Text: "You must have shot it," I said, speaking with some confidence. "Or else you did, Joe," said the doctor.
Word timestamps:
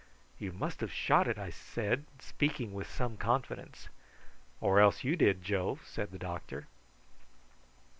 "You 0.39 0.51
must 0.51 0.81
have 0.81 0.91
shot 0.91 1.27
it," 1.27 1.37
I 1.37 1.51
said, 1.51 2.05
speaking 2.19 2.73
with 2.73 2.89
some 2.89 3.17
confidence. 3.17 3.87
"Or 4.59 4.79
else 4.79 5.03
you 5.03 5.15
did, 5.15 5.43
Joe," 5.43 5.77
said 5.85 6.09
the 6.09 6.17
doctor. 6.17 6.65